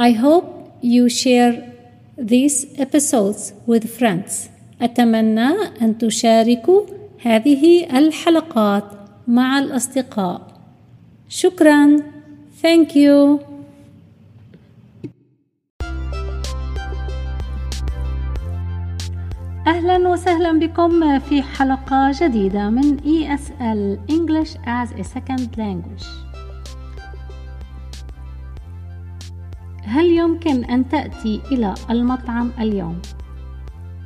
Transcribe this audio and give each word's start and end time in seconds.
I 0.00 0.12
hope 0.12 0.46
you 0.80 1.08
share 1.08 1.54
these 2.16 2.66
episodes 2.78 3.52
with 3.66 3.84
friends. 3.98 4.48
أتمنى 4.82 5.48
أن 5.82 5.98
تشاركوا 5.98 6.82
هذه 7.22 7.98
الحلقات 7.98 8.84
مع 9.28 9.58
الأصدقاء. 9.58 10.40
شكرا. 11.28 12.02
Thank 12.62 12.94
you. 12.94 13.40
أهلا 19.66 20.08
وسهلا 20.08 20.58
بكم 20.58 21.18
في 21.18 21.42
حلقة 21.42 22.12
جديدة 22.20 22.70
من 22.70 22.98
ESL 22.98 24.10
English 24.12 24.54
as 24.64 24.92
a 25.00 25.04
Second 25.04 25.56
Language 25.56 26.27
هل 29.88 30.06
يمكن 30.06 30.64
أن 30.64 30.88
تأتي 30.88 31.40
إلى 31.52 31.74
المطعم 31.90 32.50
اليوم؟ 32.60 32.98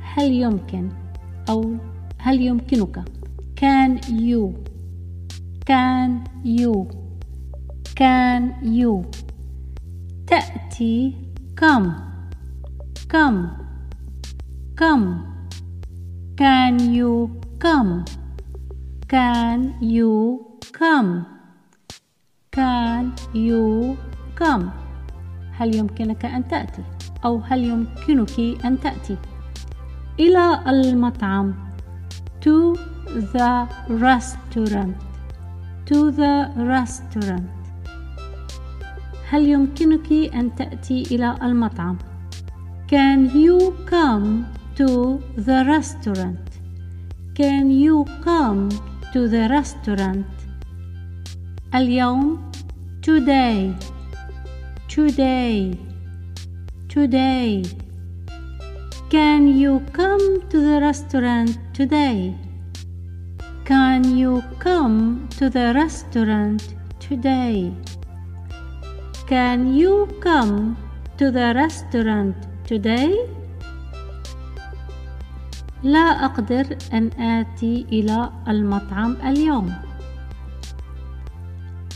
هل 0.00 0.32
يمكن 0.32 0.88
أو 1.48 1.76
هل 2.18 2.40
يمكنك 2.40 3.04
Can 3.60 4.00
you 4.08 4.54
Can 5.66 6.10
you 6.44 6.88
Can 7.94 8.42
you 8.62 9.04
تأتي 10.26 11.14
come 11.60 11.90
come 13.08 13.48
come 14.76 15.36
Can 16.36 16.92
you 16.92 17.40
come? 17.58 18.04
Can 19.08 19.74
you 19.80 20.44
come? 20.70 21.24
Can 22.52 23.14
you 23.32 23.96
come? 24.34 24.85
هل 25.58 25.76
يمكنك 25.76 26.24
أن 26.24 26.48
تأتي 26.48 26.82
أو 27.24 27.38
هل 27.38 27.64
يمكنك 27.64 28.64
أن 28.64 28.80
تأتي 28.80 29.16
إلى 30.20 30.60
المطعم 30.68 31.54
to 32.40 32.76
the 33.34 33.66
restaurant 33.88 34.96
to 35.86 36.10
the 36.10 36.48
restaurant 36.56 37.56
هل 39.30 39.48
يمكنك 39.48 40.12
أن 40.34 40.54
تأتي 40.54 41.02
إلى 41.02 41.36
المطعم 41.42 41.98
Can 42.88 43.30
you 43.34 43.74
come 43.90 44.46
to 44.76 45.20
the 45.36 45.64
restaurant. 45.66 46.38
Can 47.34 47.70
you 47.70 48.04
come 48.22 48.68
to 49.12 49.26
the 49.26 49.48
restaurant? 49.50 50.26
اليوم 51.74 52.50
today 53.02 53.74
today 54.95 55.77
today 56.89 57.63
Can 59.11 59.45
you 59.45 59.83
come 59.91 60.47
to 60.47 60.61
the 60.61 60.79
restaurant 60.79 61.59
today? 61.73 62.33
Can 63.65 64.15
you 64.17 64.41
come 64.57 65.27
to 65.35 65.49
the 65.49 65.73
restaurant 65.75 66.75
today? 67.01 67.75
Can 69.27 69.75
you 69.75 70.07
come 70.21 70.77
to 71.17 71.29
the 71.29 71.51
restaurant 71.59 72.37
today? 72.63 73.27
لا 75.83 76.25
أقدر 76.25 76.77
أن 76.93 77.11
آتي 77.19 77.85
إلى 77.91 78.31
المطعم 78.47 79.17
اليوم. 79.23 79.75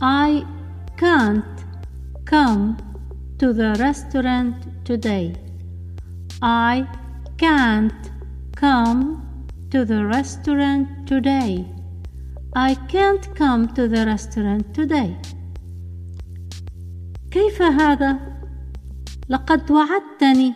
I 0.00 0.46
can't 0.96 1.60
come 2.24 2.85
to 3.39 3.53
the 3.53 3.75
restaurant 3.79 4.55
today. 4.83 5.35
I 6.41 6.87
can't 7.37 7.93
come 8.55 9.01
to 9.69 9.85
the 9.85 10.05
restaurant 10.05 11.07
today. 11.07 11.65
I 12.55 12.73
can't 12.87 13.35
come 13.35 13.67
to 13.75 13.87
the 13.87 14.05
restaurant 14.05 14.73
today. 14.73 15.17
كيف 17.31 17.61
هذا؟ 17.61 18.19
لقد 19.29 19.71
وعدتني. 19.71 20.53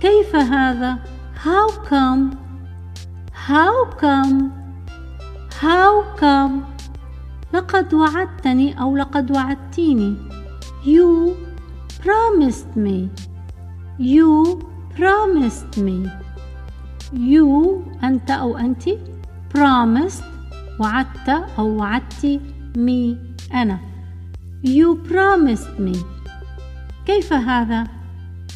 كيف 0.00 0.36
هذا؟ 0.36 0.98
How 1.44 1.68
come? 1.90 2.38
How 3.32 3.84
come? 4.00 4.52
How 5.60 6.16
come? 6.16 6.64
لقد 7.52 7.94
وعدتني 7.94 8.80
أو 8.80 8.96
لقد 8.96 9.30
وعدتيني. 9.30 10.27
You 10.83 11.37
promised 12.01 12.75
me. 12.75 13.09
You 13.99 14.59
promised 14.95 15.77
me. 15.77 16.09
You 17.13 17.81
أنت 18.03 18.31
أو 18.31 18.57
أنت 18.57 18.83
promised 19.53 20.23
وعدت 20.79 21.29
أو 21.59 21.77
وعدتي 21.77 22.39
me 22.75 23.15
أنا. 23.53 23.79
You 24.63 24.95
promised 25.07 25.79
me. 25.79 25.97
كيف 27.05 27.33
هذا؟ 27.33 27.87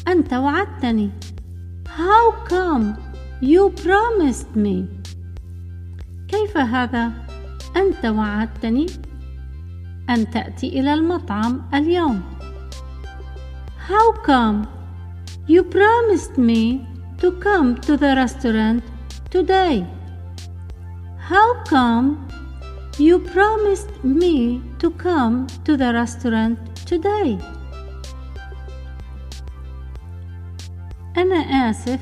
أنت 0.08 0.34
وعدتني. 0.34 1.10
How 1.86 2.32
come 2.48 2.96
you 3.42 3.70
promised 3.70 4.56
me? 4.56 4.84
كيف 6.28 6.56
هذا؟ 6.56 7.12
أنت 7.76 8.06
وعدتني 8.06 8.86
أن 10.09 10.29
تأتي 10.29 10.79
إلى 10.79 10.93
المطعم 10.93 11.61
اليوم. 11.73 12.21
How 13.89 14.13
come 14.25 14.67
you 15.47 15.63
promised 15.63 16.37
me 16.37 16.87
to 17.17 17.31
come 17.39 17.75
to 17.81 17.97
the 17.97 18.15
restaurant 18.15 18.83
today? 19.29 19.85
How 21.17 21.63
come 21.63 22.27
you 22.99 23.19
promised 23.19 23.91
me 24.03 24.61
to 24.79 24.91
come 24.91 25.47
to 25.65 25.77
the 25.77 25.93
restaurant 25.93 26.57
today? 26.85 27.37
أنا 31.17 31.69
آسف 31.69 31.99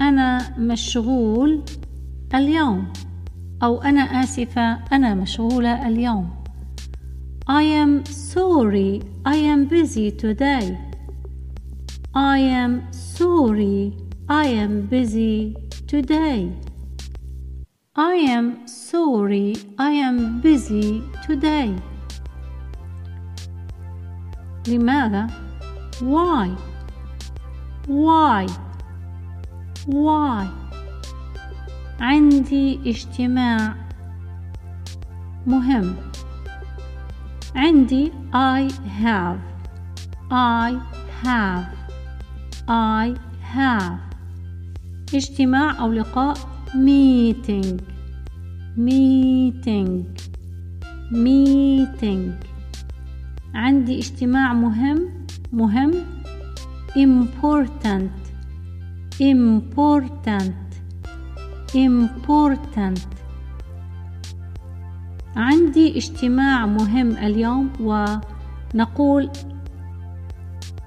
أنا 0.00 0.58
مشغول 0.58 1.62
اليوم 2.34 2.92
أو 3.62 3.82
أنا 3.82 4.00
آسفة 4.00 4.78
أنا 4.92 5.14
مشغولة 5.14 5.88
اليوم 5.88 6.37
I 7.47 7.63
am 7.63 8.05
sorry 8.05 9.01
I 9.25 9.35
am 9.35 9.65
busy 9.65 10.11
today 10.11 10.77
I 12.15 12.37
am 12.37 12.91
sorry 12.91 13.97
I 14.29 14.45
am 14.47 14.87
busy 14.87 15.55
today 15.87 16.51
I 17.95 18.13
am 18.15 18.67
sorry 18.67 19.55
I 19.77 19.91
am 19.91 20.41
busy 20.41 21.03
today 21.27 21.75
لماذا؟ 24.67 25.27
Why? 26.01 26.49
Why? 27.87 28.47
Why? 29.87 30.47
عندي 31.99 32.79
اجتماع 32.85 33.75
مهم 35.47 35.95
عندي 37.56 38.12
I 38.32 38.72
have 39.02 39.38
I 40.30 40.72
have 41.24 41.66
I 42.68 43.14
have 43.56 44.08
اجتماع 45.14 45.80
أو 45.80 45.92
لقاء 45.92 46.34
meeting 46.74 47.80
meeting 48.76 49.90
meeting 51.12 52.46
عندي 53.54 53.98
اجتماع 53.98 54.52
مهم 54.52 55.08
مهم 55.52 55.94
important 56.96 58.10
important 59.20 60.68
important 61.74 63.17
عندي 65.38 65.96
اجتماع 65.96 66.66
مهم 66.66 67.10
اليوم 67.10 67.70
ونقول 67.80 69.30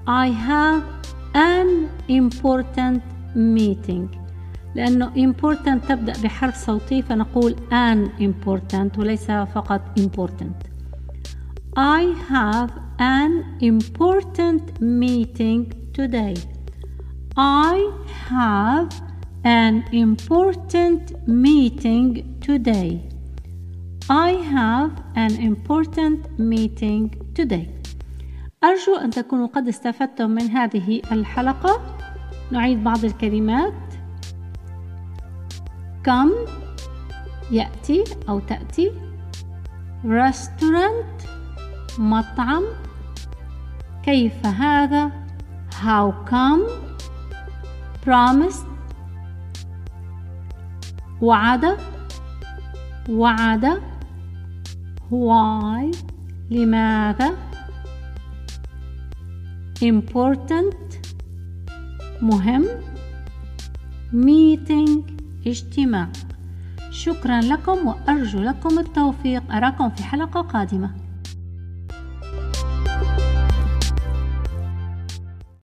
I 0.06 0.28
have 0.28 0.82
an 1.34 1.88
important 2.10 3.00
meeting 3.34 4.16
لأنه 4.74 5.12
important 5.14 5.88
تبدأ 5.88 6.12
بحرف 6.22 6.56
صوتي 6.56 7.02
فنقول 7.02 7.56
an 7.70 8.22
important 8.22 8.98
وليس 8.98 9.30
فقط 9.30 9.80
important 9.98 10.72
I 11.74 12.02
have 12.30 12.70
an 12.98 13.32
important 13.62 14.78
meeting 14.80 15.72
today. 15.94 16.36
I 17.34 17.90
have 18.28 18.90
an 19.42 19.84
important 19.90 21.26
meeting 21.26 22.38
today. 22.40 23.11
I 24.12 24.32
have 24.58 24.92
an 25.16 25.32
important 25.40 26.38
meeting 26.38 27.14
today. 27.34 27.68
أرجو 28.64 28.96
أن 28.96 29.10
تكونوا 29.10 29.46
قد 29.46 29.68
استفدتم 29.68 30.30
من 30.30 30.50
هذه 30.50 31.02
الحلقة. 31.12 31.98
نعيد 32.50 32.84
بعض 32.84 33.04
الكلمات. 33.04 33.72
come 36.08 36.50
يأتي 37.50 38.04
أو 38.28 38.38
تأتي. 38.38 38.92
restaurant 40.04 41.28
مطعم؟ 41.98 42.64
كيف 44.02 44.46
هذا؟ 44.46 45.10
How 45.70 46.12
come 46.30 46.70
promised 48.06 48.66
وعد؟ 51.20 51.78
وعد؟ 53.08 53.91
Why 55.12 55.96
لماذا؟ 56.50 57.30
important 59.82 60.76
مهم. 62.22 62.64
meeting 64.12 64.90
اجتماع. 65.46 66.08
شكرا 66.90 67.40
لكم 67.40 67.86
وأرجو 67.86 68.38
لكم 68.38 68.78
التوفيق. 68.78 69.52
أراكم 69.52 69.90
في 69.90 70.02
حلقة 70.02 70.40
قادمة. 70.40 71.01